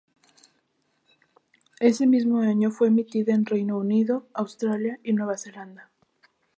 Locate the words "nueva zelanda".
5.13-5.91